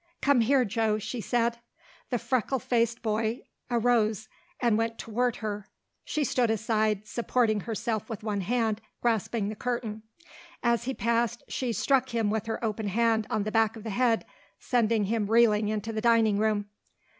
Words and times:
"Come 0.19 0.41
here, 0.41 0.65
Joe," 0.65 0.97
she 0.97 1.21
said. 1.21 1.59
The 2.09 2.17
freckle 2.17 2.57
faced 2.57 3.03
boy 3.03 3.41
arose 3.69 4.29
and 4.59 4.75
went 4.75 4.97
toward 4.97 5.35
her. 5.45 5.67
She 6.03 6.23
stood 6.23 6.49
aside, 6.49 7.05
supporting 7.05 7.59
herself 7.59 8.09
with 8.09 8.23
one 8.23 8.41
hand 8.41 8.81
grasping 9.03 9.49
the 9.49 9.55
curtain. 9.55 10.01
As 10.63 10.85
he 10.85 10.95
passed 10.95 11.43
she 11.47 11.71
struck 11.71 12.09
him 12.15 12.31
with 12.31 12.47
her 12.47 12.65
open 12.65 12.87
hand 12.87 13.27
on 13.29 13.43
the 13.43 13.51
back 13.51 13.75
of 13.75 13.83
the 13.83 13.91
head, 13.91 14.25
sending 14.57 15.03
him 15.03 15.27
reeling 15.27 15.67
into 15.69 15.93
the 15.93 16.01
dining 16.01 16.39
room. 16.39 16.65